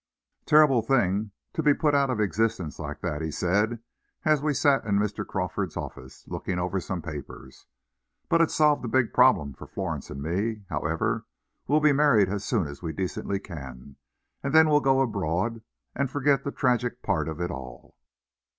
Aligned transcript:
"Terrible 0.47 0.81
thing, 0.81 1.29
to 1.53 1.61
be 1.61 1.75
put 1.75 1.93
out 1.93 2.09
of 2.09 2.19
existence 2.19 2.79
like 2.79 3.01
that," 3.01 3.21
he 3.21 3.29
said, 3.29 3.83
as 4.25 4.41
we 4.41 4.51
sat 4.51 4.83
in 4.83 4.97
Mr. 4.97 5.23
Crawford's 5.27 5.77
office, 5.77 6.25
looking 6.27 6.57
over 6.57 6.79
some 6.79 7.03
papers; 7.03 7.67
"but 8.27 8.41
it 8.41 8.49
solved 8.49 8.83
a 8.83 8.87
big 8.87 9.13
problem 9.13 9.53
for 9.53 9.67
Florence 9.67 10.09
and 10.09 10.19
me. 10.23 10.63
However, 10.71 11.27
we'll 11.67 11.81
be 11.81 11.93
married 11.93 12.29
as 12.29 12.43
soon 12.43 12.65
as 12.65 12.81
we 12.81 12.91
decently 12.93 13.37
can, 13.39 13.95
and 14.41 14.55
then 14.55 14.69
we'll 14.69 14.79
go 14.79 15.01
abroad, 15.01 15.61
and 15.93 16.09
forget 16.09 16.43
the 16.43 16.51
tragic 16.51 17.03
part 17.03 17.27
of 17.29 17.39
it 17.39 17.51
all." 17.51 17.95